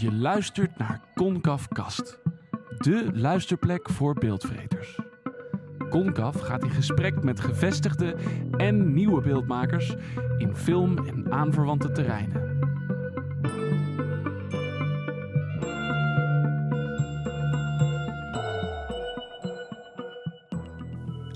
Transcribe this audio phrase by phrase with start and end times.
[0.00, 2.18] Je luistert naar Concaf Kast,
[2.78, 4.98] de luisterplek voor beeldvreters.
[5.90, 8.16] Concaf gaat in gesprek met gevestigde
[8.56, 9.94] en nieuwe beeldmakers
[10.38, 12.58] in film en aanverwante terreinen.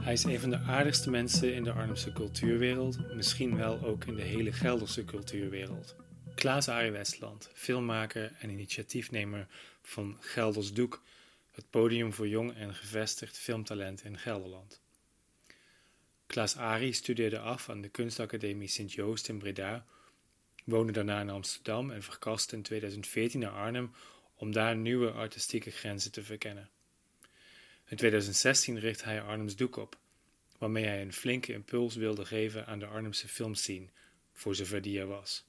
[0.02, 4.14] Hij is een van de aardigste mensen in de Arnhemse cultuurwereld, misschien wel ook in
[4.14, 5.96] de hele Gelderse cultuurwereld.
[6.44, 9.46] Klaas Arie Westland, filmmaker en initiatiefnemer
[9.82, 11.03] van Gelders Doek,
[11.50, 14.80] het podium voor jong en gevestigd filmtalent in Gelderland.
[16.26, 19.86] Klaas Arie studeerde af aan de Kunstacademie Sint-Joost in Breda,
[20.64, 23.92] woonde daarna in Amsterdam en verkaste in 2014 naar Arnhem
[24.34, 26.70] om daar nieuwe artistieke grenzen te verkennen.
[27.86, 29.98] In 2016 richt hij Arnhems Doek op,
[30.58, 33.89] waarmee hij een flinke impuls wilde geven aan de Arnhemse filmscene,
[34.33, 35.45] voor zover die er was.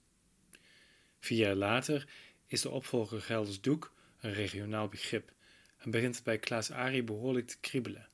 [1.25, 2.07] Vier jaar later
[2.47, 5.31] is de opvolger Gelders Doek een regionaal begrip
[5.77, 8.09] en begint het bij Klaas Arie behoorlijk te kriebelen.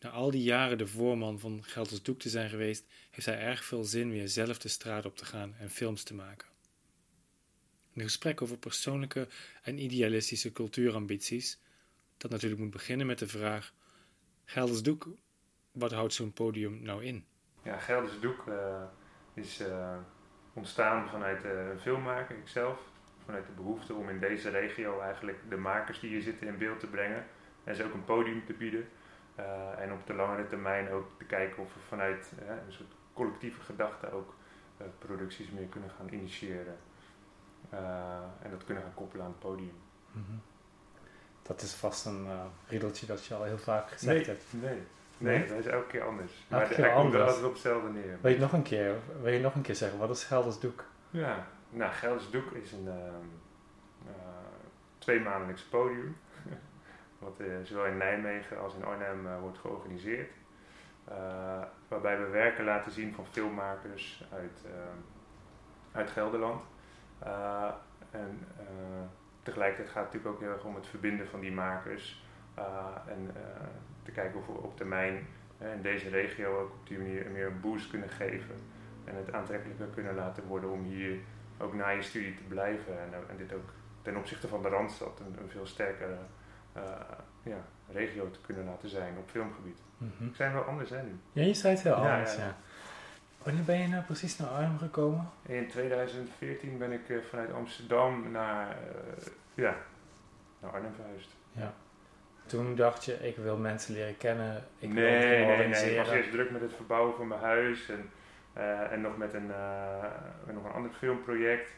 [0.00, 3.64] Na al die jaren de voorman van Gelders Doek te zijn geweest, heeft hij erg
[3.64, 6.48] veel zin weer zelf de straat op te gaan en films te maken.
[7.94, 9.28] Een gesprek over persoonlijke
[9.62, 11.58] en idealistische cultuurambities,
[12.16, 13.74] dat natuurlijk moet beginnen met de vraag:
[14.44, 15.08] Gelders Doek,
[15.72, 17.24] wat houdt zo'n podium nou in?
[17.64, 18.82] Ja, Gelders Doek uh,
[19.34, 19.98] is uh,
[20.60, 22.78] ontstaan vanuit een filmmaker, ikzelf.
[23.24, 26.80] Vanuit de behoefte om in deze regio eigenlijk de makers die hier zitten in beeld
[26.80, 27.24] te brengen.
[27.64, 28.88] En ze ook een podium te bieden.
[29.78, 32.32] en op de langere termijn ook te kijken of we vanuit
[32.66, 34.34] een soort collectieve gedachte ook
[34.98, 36.76] producties meer kunnen gaan initiëren.
[38.42, 39.76] en dat kunnen gaan koppelen aan het podium.
[40.12, 40.40] Mm -hmm.
[41.42, 42.26] Dat is vast een
[42.68, 44.44] riedeltje dat je al heel vaak gezegd nee, hebt.
[44.50, 44.82] Nee,
[45.20, 46.32] nee, nee, dat is elke keer anders.
[46.32, 48.18] Elke maar keer hij komt er altijd op hetzelfde neer.
[48.20, 50.84] Wil je nog een keer, wil je nog een keer zeggen, wat is Gelders Doek?
[51.10, 54.12] Ja, nou, Gelders Doek is een uh,
[54.98, 56.16] tweemaandelijks podium.
[57.18, 60.30] wat uh, zowel in Nijmegen als in Arnhem wordt georganiseerd.
[61.88, 64.64] waarbij we werken laten zien van filmmakers uit,
[65.92, 66.62] uit Gelderland.
[68.10, 68.46] en
[69.42, 72.24] tegelijkertijd gaat het natuurlijk ook heel erg om het verbinden van die makers.
[73.06, 73.30] en
[74.12, 75.26] te kijken of we op termijn
[75.58, 78.56] in deze regio ook op die manier meer een boost kunnen geven.
[79.04, 81.18] En het aantrekkelijker kunnen laten worden om hier
[81.58, 83.00] ook na je studie te blijven.
[83.00, 83.72] En, en dit ook
[84.02, 86.18] ten opzichte van de Randstad een, een veel sterkere
[86.76, 86.82] uh,
[87.42, 89.78] ja, regio te kunnen laten zijn op filmgebied.
[89.96, 90.28] Mm -hmm.
[90.28, 91.18] Ik zijn wel anders hè nu.
[91.32, 92.44] Ja, je zei het heel Ja, anders, ja.
[92.44, 92.56] ja.
[93.42, 95.30] Wanneer ben je nou precies naar Arnhem gekomen?
[95.42, 99.76] In 2014 ben ik uh, vanuit Amsterdam naar, uh, ja,
[100.60, 101.36] naar Arnhem verhuisd.
[101.52, 101.74] Ja.
[102.46, 104.64] Toen dacht je, ik wil mensen leren kennen.
[104.78, 105.90] Ik wil nee, het nee, nee, organiseren.
[105.90, 108.10] ik was eerst druk met het verbouwen van mijn huis en,
[108.56, 110.02] uh, en nog met een, uh,
[110.46, 111.70] met nog een ander filmproject.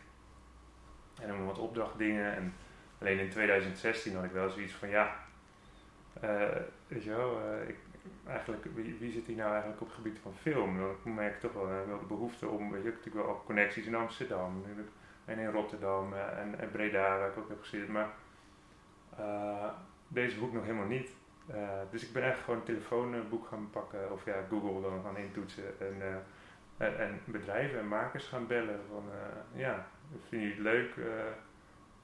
[1.21, 2.35] En nog wat opdrachtdingen.
[2.37, 2.55] En
[3.01, 5.17] alleen in 2016 had ik wel zoiets van, ja,
[6.25, 6.49] uh,
[6.89, 7.77] weet je wel, ik,
[8.27, 10.79] eigenlijk, wie, wie, zit hier nou eigenlijk op het gebied van film?
[11.05, 13.43] Dan merk ik toch wel, wel de behoefte om, weet je, ik heb natuurlijk wel
[13.47, 14.65] connecties in Amsterdam
[15.25, 17.93] en in Rotterdam en, en Breda, waar ik ook heb gezeten.
[17.93, 18.11] Maar
[20.13, 21.11] deze boek nog helemaal niet.
[21.51, 25.17] Uh, dus ik ben echt gewoon een telefoonboek gaan pakken of ja, Google dan gaan
[25.17, 26.15] intoetsen en, uh,
[26.77, 29.87] en, en, bedrijven en makers gaan bellen van uh, ja,
[30.29, 30.95] vind je het leuk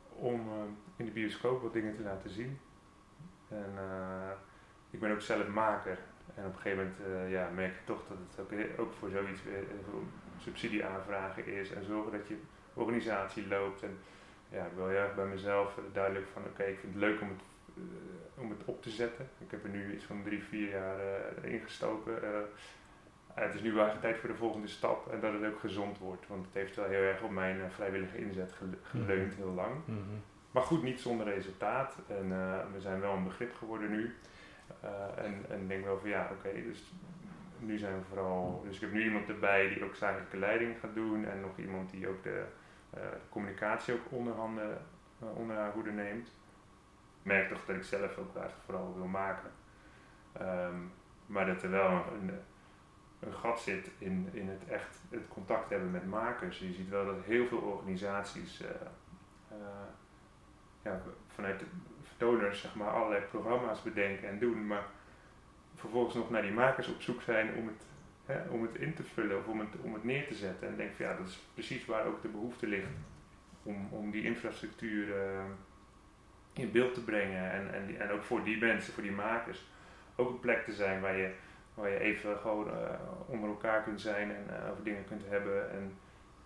[0.09, 0.49] om
[0.97, 2.59] in de bioscoop wat dingen te laten zien.
[3.49, 3.73] En
[4.91, 5.99] ik ben ook zelf maker
[6.35, 9.65] en op een gegeven moment ja, merk je toch dat het ook, voor zoiets weer
[10.39, 12.37] subsidie aanvragen is en zorgen dat je
[12.75, 13.83] organisatie loopt.
[13.83, 13.99] En
[14.51, 17.29] ja, ik wil heel erg bij mezelf duidelijk van oké, ik vind het leuk om
[17.29, 17.43] het
[18.41, 19.28] om het op te zetten.
[19.39, 20.99] Ik heb er nu iets van drie, vier jaar
[21.44, 22.12] uh, ingestoken.
[22.22, 22.28] Uh,
[23.34, 25.99] het is nu wel echt tijd voor de volgende stap en dat het ook gezond
[25.99, 26.27] wordt.
[26.27, 29.75] Want het heeft wel heel erg op mijn vrijwillige inzet geleund heel lang.
[29.84, 30.22] Mm -hmm.
[30.50, 31.97] Maar goed, niet zonder resultaat.
[32.06, 32.28] En
[32.72, 34.15] we zijn wel een begrip geworden nu.
[35.17, 36.93] en, en ik denk wel van ja, oké, okay, dus
[37.59, 38.62] nu zijn we vooral...
[38.67, 41.25] Dus ik heb nu iemand erbij die ook zakelijke leiding gaat doen.
[41.25, 42.44] En nog iemand die ook de,
[42.91, 44.79] de communicatie ook onder, handen,
[45.19, 46.31] onder haar hoede neemt
[47.29, 49.51] merk toch dat ik zelf ook eigenlijk vooral wil maken.
[50.41, 50.93] Um,
[51.27, 52.31] maar dat er wel een,
[53.21, 56.59] een gat zit in, in het echt het contact hebben met makers.
[56.59, 58.69] Je ziet wel dat heel veel organisaties uh,
[59.53, 59.57] uh,
[60.83, 61.67] ja, vanuit de
[62.03, 64.87] vertoners zeg maar, allerlei programma's bedenken en doen, maar
[65.75, 67.87] vervolgens nog naar die makers op zoek zijn om het,
[68.27, 70.69] hè, om het in te vullen of om het, om het neer te zetten.
[70.69, 72.91] En denk van ja, dat is precies waar ook de behoefte ligt
[73.63, 75.45] om, om die infrastructuur uh,
[76.58, 77.52] in beeld te brengen.
[77.52, 79.64] En, en, en ook voor die mensen, voor die makers,
[80.16, 81.32] ook een plek te zijn waar je,
[81.75, 82.90] waar je even gewoon uh,
[83.26, 85.93] onder elkaar kunt zijn en uh, over dingen kunt hebben en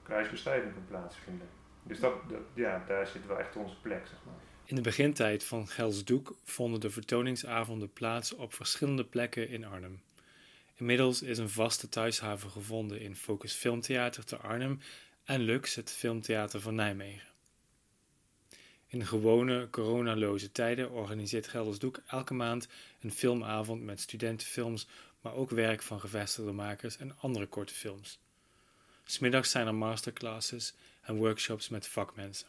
[0.02, 1.48] kruisbestuiving kan plaatsvinden.
[1.82, 4.34] Dus dat, dat, ja, daar zit wel echt onze plek, zeg maar.
[4.64, 10.02] In de begintijd van Gelsdoek vonden de vertoningsavonden plaats op verschillende plekken in Arnhem.
[10.76, 14.80] Inmiddels is een vaste thuishaven gevonden in Focus Filmtheater te Arnhem
[15.24, 17.31] en Lux, het Filmtheater van Nijmegen.
[18.92, 22.68] In gewone, coronaloze tijden organiseert Geldersdoek elke maand
[23.00, 24.86] een filmavond met studentenfilms,
[25.20, 28.18] maar ook werk van gevestigde makers en andere korte films.
[29.04, 32.48] Smiddags zijn er masterclasses en workshops met vakmensen.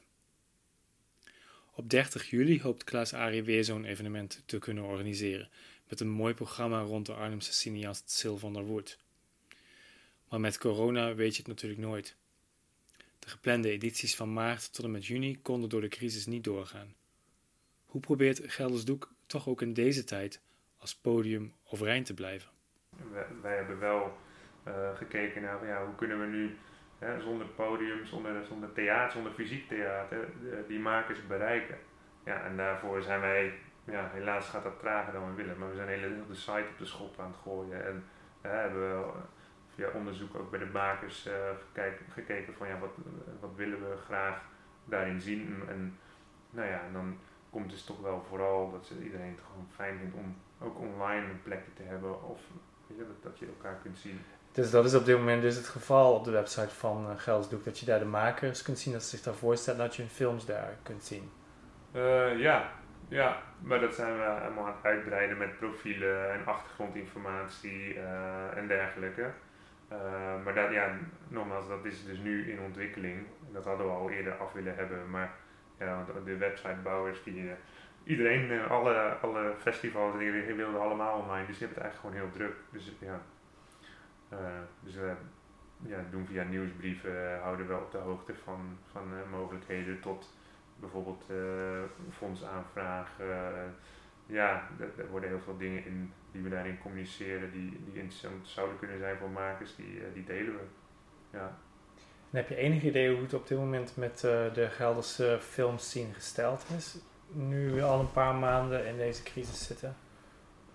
[1.73, 5.49] Op 30 juli hoopt Klaas Arie weer zo'n evenement te kunnen organiseren,
[5.87, 8.97] met een mooi programma rond de Arnhemse cineast Sil van der Woerd.
[10.29, 12.15] Maar met corona weet je het natuurlijk nooit.
[13.23, 16.95] De geplande edities van maart tot en met juni konden door de crisis niet doorgaan.
[17.85, 20.41] Hoe probeert Geldersdoek toch ook in deze tijd
[20.77, 22.49] als podium overeind te blijven?
[23.41, 24.17] Wij, hebben wel
[24.67, 26.57] uh, gekeken naar ja, hoe kunnen we nu
[26.99, 30.29] hè, zonder podium, zonder, zonder theater, zonder fysiek theater,
[30.67, 31.77] die makers bereiken.
[32.25, 33.53] Ja, en daarvoor zijn wij,
[33.85, 36.77] ja, helaas gaat dat trager dan we willen, maar we zijn hele de site op
[36.77, 37.85] de schop aan het gooien.
[37.85, 38.03] En
[38.45, 39.11] uh, hebben we
[39.75, 41.33] via onderzoek ook bij de makers uh,
[41.65, 42.95] gekeken, gekeken van ja, wat,
[43.39, 44.41] wat willen we graag
[44.85, 45.63] daarin zien.
[45.69, 45.97] En
[46.49, 47.17] nou ja, dan
[47.49, 50.79] komt het dus toch wel vooral dat ze iedereen het gewoon fijn vindt om ook
[50.79, 52.39] online een plekje te hebben of
[52.87, 54.19] weet je, dat, dat je elkaar kunt zien.
[54.51, 57.63] Dus dat is op dit moment dus het geval op de website van uh, Gelsdoek,
[57.63, 60.11] dat je daar de makers kunt zien, dat ze zich daar voorstellen dat je hun
[60.11, 61.31] films daar kunt zien.
[61.95, 62.71] Uh, ja,
[63.07, 68.67] ja, maar dat zijn we helemaal aan het uitbreiden met profielen en achtergrondinformatie uh, en
[68.67, 69.31] dergelijke.
[69.93, 70.97] Uh, maar dat, ja,
[71.27, 73.27] nogmaals, dat is dus nu in ontwikkeling.
[73.51, 75.09] Dat hadden we al eerder af willen hebben.
[75.09, 75.31] Maar
[75.77, 77.51] ja, de websitebouwers, die, uh,
[78.03, 81.45] iedereen, uh, alle, alle festivals, die wilden allemaal online.
[81.45, 82.55] Dus je hebt het eigenlijk gewoon heel druk.
[82.69, 83.21] Dus ja,
[84.79, 85.13] dus we
[85.85, 90.33] ja, doen via nieuwsbrieven, houden we op de hoogte van, van mogelijkheden tot
[90.79, 91.23] bijvoorbeeld
[92.11, 93.75] fondsaanvragen
[94.25, 94.67] ja,
[94.97, 98.99] er worden heel veel dingen in die we daarin communiceren, die, die interessant zouden kunnen
[98.99, 100.63] zijn voor makers, die, uh, die delen we.
[101.29, 101.57] Ja.
[102.29, 106.13] En heb je enig idee hoe het op dit moment met uh, de Gelderse filmscene
[106.13, 106.97] gesteld is?
[107.27, 109.95] Nu we al een paar maanden in deze crisis zitten.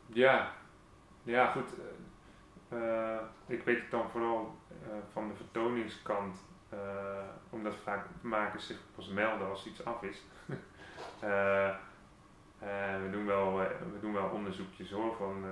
[0.07, 0.53] Ja,
[1.23, 1.71] ja goed.
[2.73, 3.17] Uh,
[3.47, 4.57] ik weet het dan vooral
[5.13, 6.39] van de vertoningskant,
[7.51, 10.23] omdat vaak makers zich pas melden als iets af is.
[12.63, 15.51] Uh, we, doen wel, uh, we doen wel onderzoekjes hoor, van uh,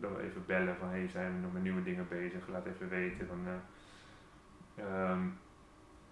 [0.00, 3.26] dan even bellen van hey, zijn we nog met nieuwe dingen bezig, laat even weten.
[3.26, 3.46] Dan,
[4.86, 5.38] um,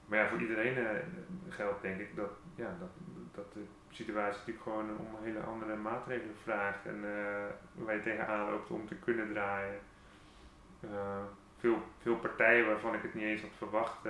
[0.06, 1.02] maar ja, voor iedereen
[1.48, 2.88] geldt denk ik dat, ja, dat,
[3.34, 7.00] dat de situatie natuurlijk gewoon om hele andere maatregelen vraagt en
[7.74, 9.80] waar je tegenaan loopt om te kunnen draaien.
[11.58, 14.08] veel, veel partijen waarvan ik het niet eens had verwacht,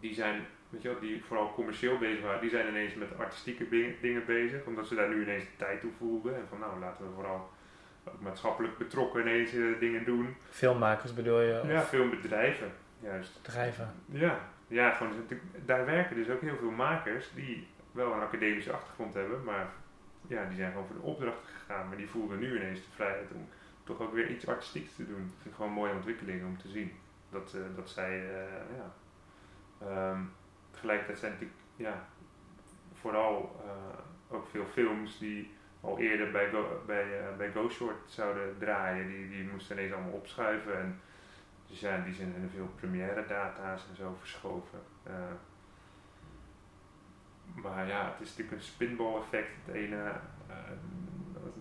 [0.00, 3.68] die zijn weet je wel, die vooral commercieel bezig waren, die zijn ineens met artistieke
[4.00, 6.36] dingen bezig, omdat ze daar nu ineens de tijd toe voelden.
[6.36, 7.50] En van nou, laten we vooral
[8.04, 10.36] ook maatschappelijk betrokken ineens uh, dingen doen.
[10.50, 11.62] Filmmakers bedoel je?
[11.66, 13.42] Ja, filmbedrijven, juist.
[13.42, 13.94] Bedrijven?
[14.06, 14.38] Ja,
[14.68, 15.12] ja gewoon,
[15.64, 19.72] daar werken dus ook heel veel makers die wel een academische achtergrond hebben, maar
[20.26, 23.32] ja, die zijn gewoon voor de opdrachten gegaan, maar die voelden nu ineens de vrijheid
[23.34, 23.48] om
[23.84, 25.16] toch ook weer iets artistieks te doen.
[25.16, 26.92] Ik vind het gewoon een mooie ontwikkeling om te zien.
[27.30, 30.32] Dat, uh, dat zij, uh, ja, um,
[30.80, 32.04] tegelijkertijd zijn natuurlijk ja,
[33.00, 38.58] vooral uh, ook veel films die al eerder bij, Go, bij, uh, bij Short zouden
[38.58, 39.08] draaien.
[39.08, 40.80] Die, die moesten ineens allemaal opschuiven.
[40.80, 41.00] En
[41.66, 44.80] dus ja, die zijn in veel première data's en zo verschoven.
[45.06, 45.12] Uh,
[47.54, 49.50] maar ja, het is natuurlijk een spinball effect.
[49.64, 50.12] Het ene,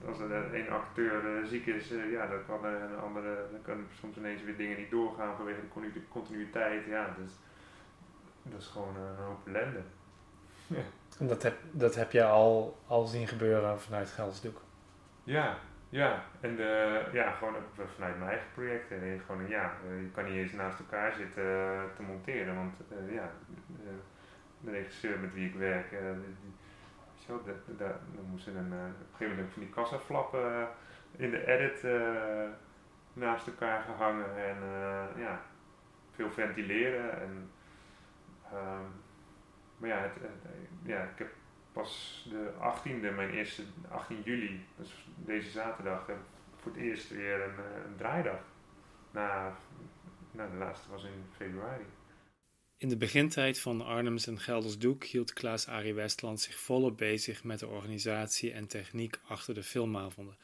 [0.07, 4.43] als er een acteur ziek is, ja, dan kan een andere, dan kan soms ineens
[4.43, 6.85] weer dingen niet doorgaan vanwege de continuïteit.
[6.85, 7.31] Ja, dus
[8.43, 9.81] dat is gewoon een hoop ellende.
[10.67, 10.81] Ja.
[11.19, 14.61] En dat heb, dat heb je al, al zien gebeuren vanuit Gelsdoek?
[15.23, 15.57] Ja,
[15.89, 16.23] ja.
[16.39, 17.55] En de, ja, gewoon
[17.95, 18.91] vanuit mijn eigen project.
[18.91, 22.55] En gewoon, ja, je kan niet eens naast elkaar zitten uh, te monteren.
[22.55, 23.31] Want uh, ja,
[23.83, 23.89] uh,
[24.61, 25.95] de regisseur met wie ik werk,
[27.27, 30.67] zo, de, de, de, dan moesten een, op een gegeven moment van die kassaflappen
[31.15, 31.83] in de edit
[33.13, 34.37] naast elkaar gehangen.
[34.37, 34.57] En
[35.17, 35.41] ja,
[36.15, 37.21] veel ventileren.
[37.21, 37.51] En,
[38.53, 38.91] Um,
[39.77, 40.31] maar ja, het,
[40.83, 41.33] ja, ik heb
[41.71, 46.05] pas de 18e, mijn eerste 18 juli, dus deze zaterdag,
[46.55, 48.39] voor het eerst weer een, een draaidag.
[49.11, 49.57] Na,
[50.31, 51.85] nou, de laatste was in februari.
[52.77, 57.43] In de begintijd van Arnhems en Gelders Doek hield Klaas Arie Westland zich volop bezig
[57.43, 60.37] met de organisatie en techniek achter de filmavonden.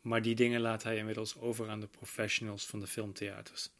[0.00, 3.70] Maar die dingen laat hij inmiddels over aan de professionals van de filmtheaters.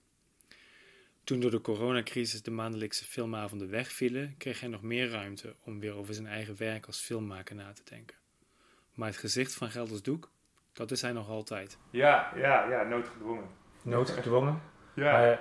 [1.26, 5.95] Toen door de coronacrisis de maandelijkse filmavonden wegvielen, kreeg hij nog meer ruimte om weer
[5.95, 8.16] over zijn eigen werk als filmmaker na te denken.
[8.95, 10.30] Maar het gezicht van Gelders Doek,
[10.73, 11.78] dat is hij nog altijd.
[11.90, 13.49] Ja, ja, ja, noodgedwongen.
[13.83, 14.61] Noodgedwongen.
[14.95, 15.12] Ja.
[15.12, 15.40] Maar, Ja,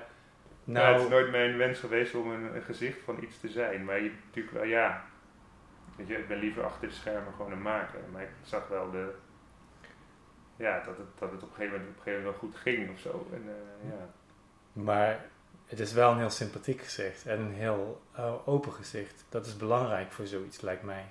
[0.63, 3.85] nou, het is nooit mijn wens geweest om een, een gezicht van iets te zijn.
[3.85, 5.05] Maar je natuurlijk wel, ja.
[5.97, 7.99] Weet je, ik ben liever achter de schermen gewoon een maker.
[8.11, 9.15] Maar ik zag wel de.
[10.55, 12.59] Ja, dat het, dat het op een gegeven moment, op een gegeven moment wel goed
[12.61, 13.27] ging of zo.
[13.33, 14.09] En, eh, ja.
[14.73, 15.25] maar
[15.65, 19.25] het is wel een heel sympathiek gezicht en een heel eh, open gezicht.
[19.29, 21.05] Dat is belangrijk voor zoiets, lijkt mij.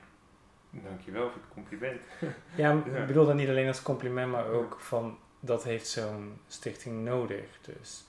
[0.71, 2.01] Dankjewel voor het compliment.
[2.55, 2.97] Ja, Ja.
[3.01, 7.59] ik bedoel dat niet alleen als compliment, maar ook van dat heeft zo'n stichting nodig.
[7.63, 8.05] Dus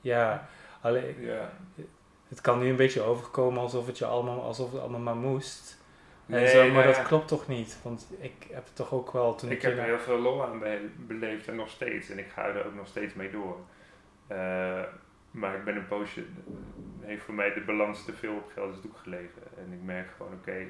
[0.00, 0.48] ja,
[0.80, 1.52] alleen, Ja.
[2.28, 5.78] het kan nu een beetje overkomen alsof het je allemaal, alsof het allemaal maar moest.
[6.26, 7.78] En Nee, zo, maar nou dat klopt toch niet?
[7.82, 10.44] Want ik heb het toch ook wel toen Ik ik, heb er heel veel lol
[10.44, 12.08] aan be- beleefd en nog steeds.
[12.10, 13.58] En ik ga er ook nog steeds mee door.
[14.26, 14.82] Eh,
[15.30, 16.24] maar ik ben een poosje...
[17.00, 19.42] Heeft voor mij de balans te veel op Gelders Doek gelegen.
[19.56, 20.66] En ik merk gewoon, oké,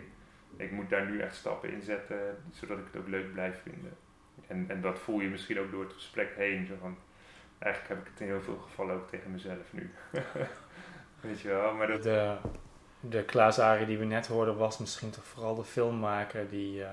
[0.56, 2.36] ik moet daar nu echt stappen in zetten.
[2.50, 3.96] Zodat ik het ook leuk blijf vinden.
[4.46, 6.66] En, en dat voel je misschien ook door het gesprek heen.
[6.66, 6.96] Zo van,
[7.58, 9.90] eigenlijk heb ik het in heel veel gevallen ook tegen mezelf nu.
[11.20, 12.36] Weet je wel, maar de,
[13.00, 16.90] de Klaas Arie die we net hoorden was misschien toch vooral de filmmaker die eh,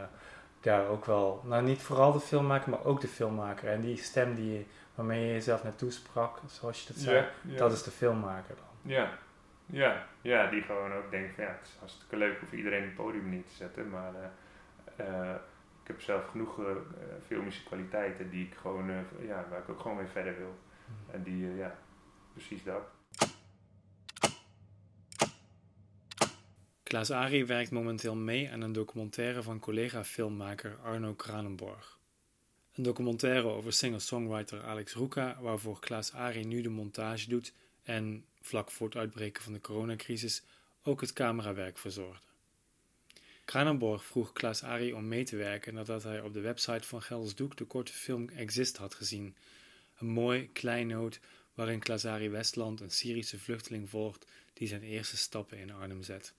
[0.61, 3.69] daar ook wel, nou niet vooral de filmmaker, maar ook de filmmaker.
[3.69, 7.57] En die stem die, waarmee je jezelf naartoe sprak, zoals je dat zei, Ja, ja.
[7.57, 8.91] dat is de filmmaker dan.
[8.93, 9.17] Ja,
[9.65, 12.95] ja, ja, die gewoon ook denkt van ja, het is hartstikke leuk om iedereen een
[12.95, 15.35] podium neer te zetten, maar eh, eh,
[15.81, 16.75] ik heb zelf genoeg eh,
[17.25, 20.59] filmische kwaliteiten die ik gewoon, ja, waar ik ook gewoon mee verder wil.
[21.11, 21.75] En die, ja,
[22.33, 22.81] precies dat.
[26.83, 31.96] Klaas Ari werkt momenteel mee aan een documentaire van collega-filmmaker Arno Kranenborg.
[32.77, 37.53] Een documentaire over singer-songwriter Alex Roeka, waarvoor Klaas Ari nu de montage doet
[37.83, 40.43] en, vlak voor het uitbreken van de coronacrisis,
[40.83, 42.25] ook het camerawerk verzorgde.
[43.45, 47.35] Kranenborg vroeg Klaas Ari om mee te werken nadat hij op de website van Gelders
[47.35, 49.35] Doek de korte film Exist had gezien.
[49.97, 51.19] Een mooi, klein noot
[51.53, 56.33] waarin Klaas Ari Westland een Syrische vluchteling volgt die zijn eerste stappen in Arnhem zet.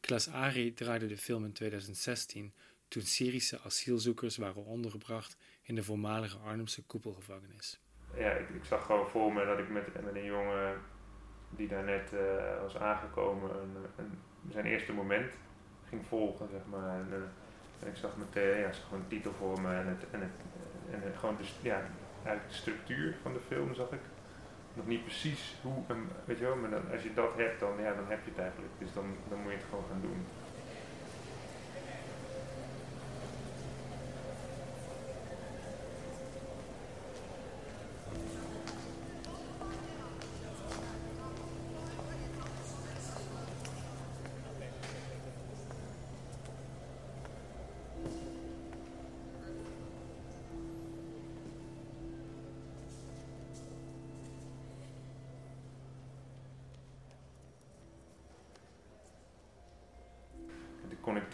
[0.00, 2.52] Klaas Ari draaide de film in 2016
[2.90, 7.80] toen Syrische asielzoekers waren ondergebracht in de voormalige Arnhemse koepelgevangenis.
[8.14, 10.80] Ja, ik, ik zag gewoon voor me dat ik met, met een jongen
[11.50, 14.18] die daar net eh, was aangekomen, een, een,
[14.48, 15.32] zijn eerste moment
[15.88, 17.00] ging volgen, zeg maar.
[17.00, 19.86] En, eh, en ik zag meteen, ja, ik zag gewoon de titel voor me en,
[19.86, 20.36] het, en, het,
[20.90, 21.80] en het, gewoon de, ja,
[22.24, 24.00] eigenlijk de structuur van de film zag ik.
[24.74, 25.84] Nog niet precies hoe,
[26.24, 28.72] weet je wel, maar als je dat hebt, dan, ja, dan heb je het eigenlijk.
[28.78, 30.26] Dus dan, dan moet je het gewoon gaan doen.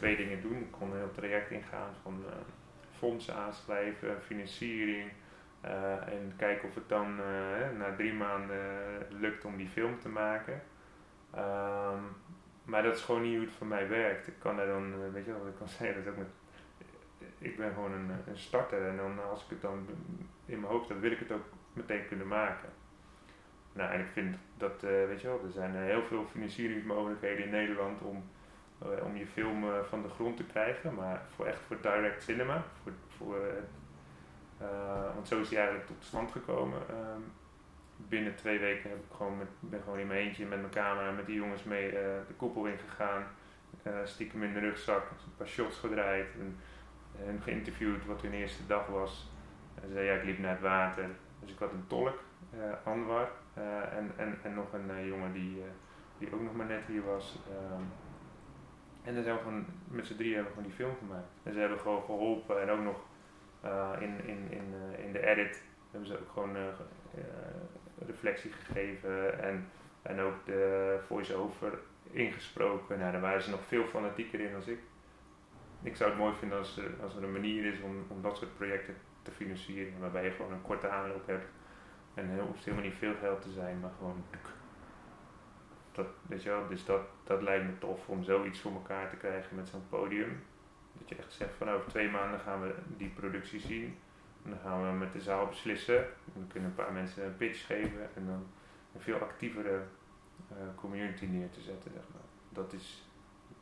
[0.06, 0.56] Twee dingen doen.
[0.56, 2.32] Ik kon een heel traject ingaan van eh,
[2.98, 5.10] fondsen aanschrijven, financiering.
[5.60, 8.58] eh, en kijken of het dan eh, na drie maanden
[9.08, 10.62] lukt om die film te maken.
[11.34, 12.02] Ehm,
[12.64, 14.26] maar dat is gewoon niet hoe het voor mij werkt.
[14.26, 16.28] Ik kan er dan, weet je wat ik kan zeggen, dat ook met,
[17.38, 19.86] ik ben gewoon een, een starter en dan als ik het dan
[20.46, 22.68] in mijn hoofd heb, wil ik het ook meteen kunnen maken.
[23.72, 28.00] Nou, en ik vind dat, weet je wel, er zijn heel veel financieringsmogelijkheden in Nederland
[28.00, 28.24] om,
[28.78, 32.22] eh, om je film eh, van de grond te krijgen, maar voor echt voor direct
[32.22, 33.36] cinema, voor, voor,
[34.58, 36.78] eh, want zo is die eigenlijk tot stand gekomen.
[36.88, 37.20] Ehm,
[37.96, 41.10] binnen twee weken heb ik gewoon met, ben gewoon in mijn eentje met mijn camera
[41.10, 43.24] met die jongens mee de koepel ingegaan,
[43.82, 46.58] eh stiekem in de rugzak, een paar shots gedraaid en,
[47.42, 49.30] geïnterviewd wat hun eerste dag was.
[49.74, 51.08] En ze zei ja, ik liep naar het water,
[51.40, 52.18] dus ik had een tolk,
[52.84, 55.62] Anwar, en, en, en nog een jongen die,
[56.18, 57.38] die ook nog maar net hier was.
[57.50, 57.82] Ehm,
[59.06, 61.28] en dan zijn we gewoon, met z'n drieën hebben we gewoon die film gemaakt.
[61.42, 62.96] En ze hebben gewoon geholpen en ook nog
[63.60, 66.62] eh, in, in, in, eh, in de edit hebben ze ook gewoon eh,
[68.06, 69.68] reflectie gegeven en,
[70.02, 71.78] en ook de voice-over
[72.10, 72.98] ingesproken.
[72.98, 74.80] Nou, daar waren ze nog veel fanatieker in dan ik.
[75.82, 78.36] Ik zou het mooi vinden als er, als er een manier is om, om dat
[78.36, 81.46] soort projecten te financieren, waarbij je gewoon een korte aanloop hebt.
[82.14, 84.24] En het hoeft helemaal niet veel geld te zijn, maar gewoon.
[85.96, 86.06] Dat,
[86.68, 90.42] dus dat, dat lijkt me tof om zoiets voor elkaar te krijgen met zo'n podium.
[90.92, 93.98] Dat je echt zegt van over twee maanden gaan we die productie zien.
[94.44, 95.98] En dan gaan we met de zaal beslissen.
[95.98, 98.14] En dan kunnen een paar mensen een pitch geven.
[98.14, 98.46] En dan
[98.94, 99.82] een veel actievere
[100.48, 101.92] eh, community neer te zetten.
[101.92, 102.22] Zeg maar.
[102.48, 103.08] Dat is,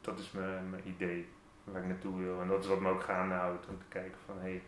[0.00, 1.28] dat is mijn, mijn idee
[1.64, 2.40] waar ik naartoe wil.
[2.40, 4.62] En dat is wat me ook gaande houdt om te kijken van hé, hey,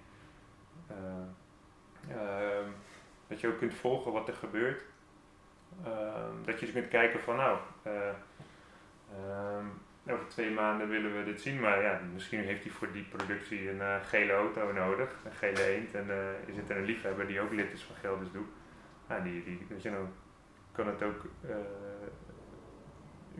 [2.08, 2.70] ehm,
[3.26, 4.85] dat je ook kunt volgen wat er gebeurt.
[5.85, 9.66] Ehm, dat je dus kunt kijken van nou, ehm,
[10.08, 13.70] over twee maanden willen we dit zien, maar ja, misschien heeft hij voor die productie
[13.70, 15.94] een uh, gele auto nodig, een gele eend.
[15.94, 18.44] En uh, is het een liefhebber die ook lid is van Gelders Doe.
[19.08, 20.12] Nou, die, die, dus, dan
[20.73, 21.56] kan het ook, uh,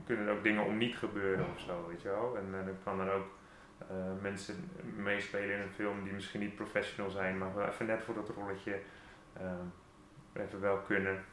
[0.07, 2.37] kunnen ook dingen om niet gebeuren of zo, weet je wel.
[2.37, 3.27] En dan kan er ook
[4.21, 8.15] mensen meespelen in een film die misschien niet professional zijn, maar wel even net voor
[8.15, 8.79] dat rolletje
[10.33, 11.25] even wel kunnen.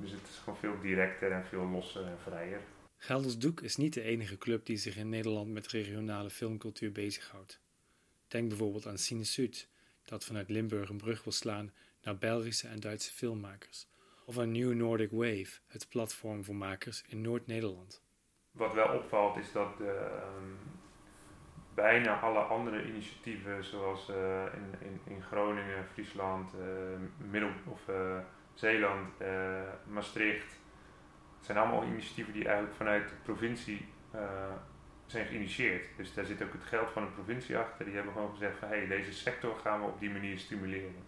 [0.00, 2.60] Dus het is gewoon veel directer en veel losser en vrijer.
[2.96, 7.60] Gelders Doek is niet de enige club die zich in Nederland met regionale filmcultuur bezighoudt.
[8.28, 9.68] Denk bijvoorbeeld aan Cine Sud,
[10.04, 11.72] dat vanuit Limburg een brug wil slaan
[12.02, 13.88] naar Belgische en Duitse filmmakers.
[14.24, 18.02] Of aan New Nordic Wave, het platform voor makers in Noord-Nederland.
[18.50, 20.50] Wat wel opvalt is dat ehm,
[21.74, 26.60] bijna alle andere initiatieven, zoals uh, in, in, in, Groningen, Friesland, uh,
[27.30, 27.88] Middel- of
[28.56, 29.12] Zeeland,
[29.88, 30.58] Maastricht,
[31.40, 34.20] zijn allemaal initiatieven die eigenlijk vanuit de provincie uh,
[35.06, 35.86] zijn geïnitieerd.
[35.96, 37.84] Dus daar zit ook het geld van de provincie achter.
[37.84, 41.04] Die hebben gewoon gezegd van hé, hey, deze sector gaan we op die manier stimuleren.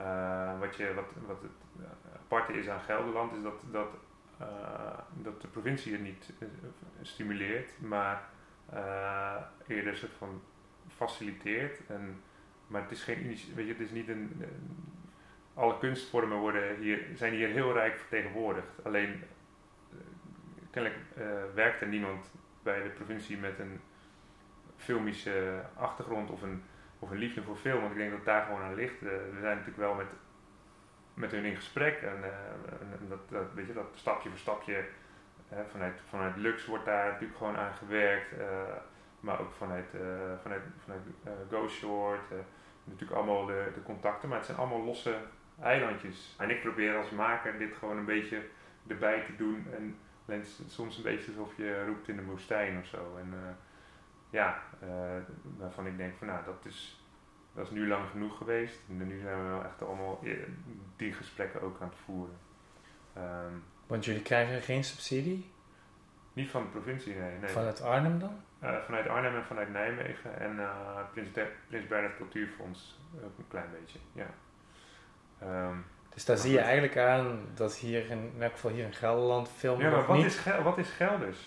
[0.00, 1.84] Uh, wat, je, wat, wat het
[2.22, 3.88] aparte is aan Gelderland is dat, dat,
[5.12, 6.32] dat de provincie het niet
[7.02, 8.28] stimuleert, maar
[9.66, 10.42] eerder soort van
[10.88, 11.86] faciliteert.
[11.86, 12.22] En,
[12.66, 14.44] maar het is geen weet je, het is niet een,
[15.58, 18.84] alle kunstvormen worden hier, zijn hier heel rijk vertegenwoordigd.
[18.84, 19.22] Alleen
[20.70, 21.24] kennelijk uh,
[21.54, 22.30] werkt er niemand
[22.62, 23.80] bij de provincie met een
[24.76, 26.62] filmische achtergrond of een,
[26.98, 27.80] of een liefde voor film.
[27.80, 29.02] Want ik denk dat daar gewoon aan ligt.
[29.02, 30.06] Uh, we zijn natuurlijk wel met,
[31.14, 32.02] met hun in gesprek.
[32.02, 32.24] En,
[33.00, 34.84] en dat, dat, weet je, dat stapje voor stapje
[35.70, 38.32] vanuit, vanuit Lux wordt daar natuurlijk gewoon aan gewerkt.
[39.20, 39.86] maar ook vanuit,
[40.42, 41.02] vanuit, vanuit
[41.50, 42.22] Go Short.
[42.84, 44.28] natuurlijk allemaal de, de contacten.
[44.28, 45.18] Maar het zijn allemaal losse
[45.62, 46.34] eilandjes.
[46.38, 48.42] En ik probeer als maker dit gewoon een beetje
[48.86, 49.66] erbij te doen.
[49.70, 49.96] En
[50.66, 53.16] soms een beetje alsof je roept in de woestijn of zo.
[53.16, 53.50] En uh,
[54.30, 54.88] ja, uh,
[55.58, 57.04] waarvan ik denk van nou, dat is,
[57.54, 58.80] dat is nu lang genoeg geweest.
[58.88, 60.20] En nu zijn we wel echt allemaal
[60.96, 62.36] die gesprekken ook aan het voeren.
[63.16, 65.52] Um, Want jullie krijgen geen subsidie?
[66.32, 67.38] Niet van de provincie, nee.
[67.38, 67.50] nee.
[67.50, 68.40] Vanuit Arnhem dan?
[68.62, 70.60] Uh, vanuit Arnhem en vanuit Nijmegen en
[71.12, 71.28] Prins,
[71.68, 74.26] Prins Bernhard Cultuurfonds ook een klein beetje, ja.
[75.42, 78.92] Um, dus daar zie je eigenlijk aan dat hier in, in elk geval hier in
[78.92, 80.26] Gelderland film Ja, maar wat, niet...
[80.26, 81.38] is, wat is Gelders?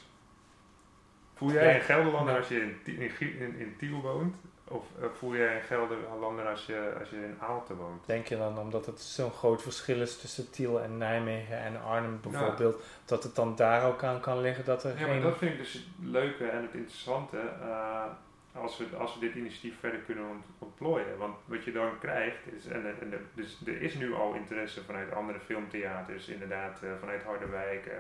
[1.34, 4.36] Voel jij ja, een Gelderlander als je in, in, in, in Tiel woont?
[4.68, 8.06] Of uh, voel jij een Gelderlander als je, als je in Aalten woont?
[8.06, 12.20] Denk je dan omdat het zo'n groot verschil is tussen Tiel en Nijmegen en Arnhem
[12.22, 15.08] bijvoorbeeld, dat het dan daar ook aan kan liggen dat er ja, geen...
[15.08, 17.38] maar dat vind ik dus het leuke en het interessante.
[17.62, 18.04] Uh,
[18.54, 21.18] als we, als we dit initiatief verder kunnen ont ontplooien.
[21.18, 25.14] Want wat je dan krijgt, is, en, en, dus er is nu al interesse vanuit
[25.14, 27.94] andere filmtheaters, inderdaad, uh, vanuit Harderwijk, uh,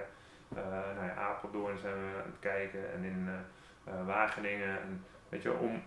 [0.58, 0.64] uh,
[0.96, 3.30] nou ja, Apeldoorn zijn we aan het kijken en in
[4.06, 4.82] Wageningen.
[4.82, 5.84] En, weet je, om,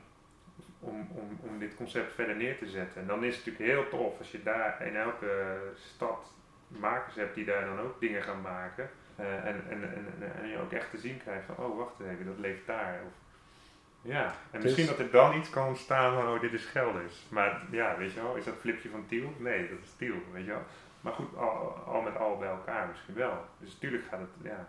[0.80, 3.00] om, om, om dit concept verder neer te zetten.
[3.00, 6.32] En dan is het natuurlijk heel tof als je daar in elke stad
[6.66, 8.90] makers hebt die daar dan ook dingen gaan maken.
[9.16, 12.38] en, en, en, en, je ook echt te zien krijgt van, oh wacht even, dat
[12.38, 13.00] leeft daar.
[13.06, 13.12] Of,
[14.04, 17.26] ja, en dus, misschien dat er dan iets kan ontstaan van, oh, dit is Gelders.
[17.28, 19.34] Maar ja, weet je wel, is dat flipje van Tiel?
[19.38, 20.62] Nee, dat is Tiel, weet je wel.
[21.00, 23.44] Maar goed, al, al met al bij elkaar misschien wel.
[23.58, 24.68] Dus natuurlijk gaat het, ja.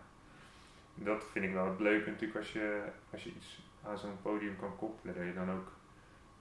[0.94, 4.56] Dat vind ik wel het leuke natuurlijk als je, als je iets aan zo'n podium
[4.60, 5.16] kan koppelen.
[5.16, 5.72] Dat je dan ook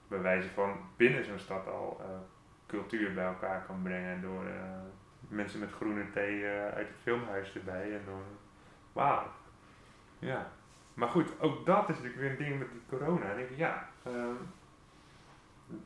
[0.07, 2.05] bij wijze van binnen zo'n stad al uh,
[2.67, 4.21] cultuur bij elkaar kan brengen.
[4.21, 4.51] Door uh,
[5.27, 7.93] mensen met groene thee uh, uit het filmhuis erbij.
[7.93, 8.21] En dan,
[8.93, 9.31] wauw.
[10.19, 10.51] Ja.
[10.95, 13.31] Maar goed, ook dat is natuurlijk weer een ding met die corona.
[13.31, 13.89] En ik denk, ja,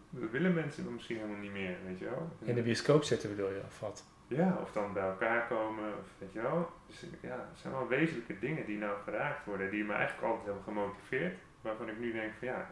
[0.10, 2.30] dat willen mensen dan misschien helemaal niet meer, weet je wel.
[2.39, 4.06] In de bioscoop zitten bedoel je, of wat?
[4.28, 6.69] Ja, of dan bij elkaar komen, of weet je wel.
[6.88, 10.45] Dus ja, het zijn wel wezenlijke dingen die nou geraakt worden, die me eigenlijk altijd
[10.45, 11.38] hebben gemotiveerd.
[11.62, 12.69] Waarvan ik nu denk van ja,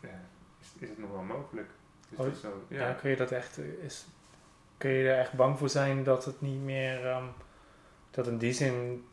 [0.00, 0.20] ja
[0.60, 1.68] is, is het nog wel mogelijk?
[2.10, 2.64] Is oh, zo?
[2.68, 2.88] Ja.
[2.88, 2.92] ja.
[2.92, 4.06] kun je dat echt, is,
[4.76, 7.28] kun je er echt bang voor zijn dat het niet meer, um,
[8.10, 9.04] dat in die zin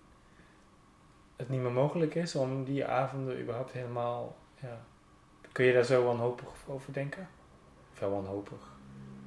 [1.41, 4.37] het niet meer mogelijk is om die avonden überhaupt helemaal.
[4.59, 4.81] Ja.
[5.51, 7.29] Kun je daar zo wanhopig over denken?
[7.93, 8.71] Of wel wanhopig?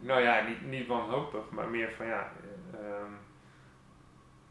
[0.00, 2.32] Nou ja, niet, niet wanhopig, maar meer van ja.
[2.74, 2.80] Uh,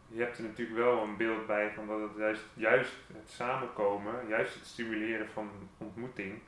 [0.07, 4.53] je hebt er natuurlijk wel een beeld bij van dat het juist, het samenkomen, juist
[4.53, 6.39] het stimuleren van ontmoeting,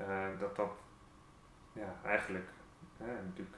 [0.00, 0.70] uh, dat dat
[1.72, 2.48] ja, eigenlijk
[2.98, 3.56] natuurlijk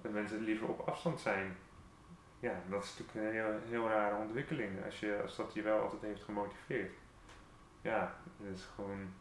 [0.00, 1.56] mensen liever op afstand zijn
[2.40, 5.80] ja, dat is natuurlijk een heel, heel rare ontwikkeling als, je, als dat je wel
[5.80, 6.92] altijd heeft gemotiveerd.
[7.82, 9.12] Ja, dat is gewoon,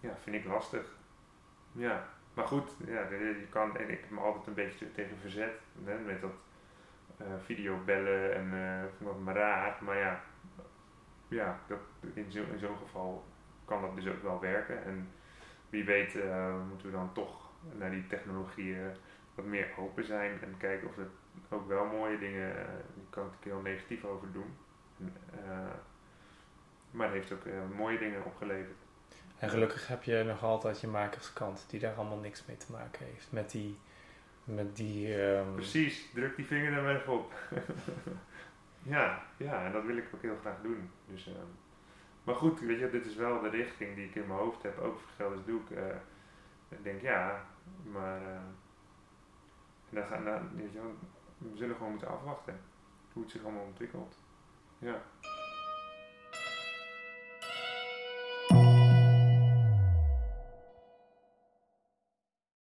[0.00, 0.96] ja, vind ik lastig.
[1.72, 5.60] Ja, maar goed, ja, je kan, en ik heb me altijd een beetje tegen verzet
[6.04, 6.32] met dat
[7.20, 9.78] uh, videobellen en uh, vond dat maar raar.
[9.80, 10.20] Maar ja,
[11.28, 11.78] ja dat,
[12.14, 13.24] in zo'n in zo'n geval
[13.64, 14.84] kan dat dus ook wel werken.
[14.84, 15.08] En
[15.70, 18.90] wie weet uh, moeten we dan toch naar die technologieën
[19.38, 21.08] wat meer open zijn en kijken of er
[21.48, 22.62] ook wel mooie dingen, uh,
[22.94, 24.56] je kan het heel negatief over doen.
[26.90, 27.44] maar het heeft ook
[27.76, 28.76] mooie dingen opgeleverd.
[29.38, 33.06] En gelukkig heb je nog altijd je makerskant die daar allemaal niks mee te maken
[33.06, 33.32] heeft.
[33.32, 33.78] Met die.
[34.44, 35.54] Met die um...
[35.54, 37.32] Precies, druk die vinger er maar even op.
[38.94, 40.90] ja, ja, en dat wil ik ook heel graag doen.
[41.06, 41.34] Dus, uh,
[42.24, 44.78] maar goed, weet je, dit is wel de richting die ik in mijn hoofd heb.
[44.78, 45.78] Ook voor Gelders doe ik.
[46.68, 47.44] Ik denk ja,
[47.82, 48.20] maar.
[49.90, 50.24] Dan gaan,
[51.38, 52.60] we zullen gewoon moeten afwachten
[53.12, 54.16] hoe het zich allemaal ontwikkelt.
[54.78, 55.02] Ja.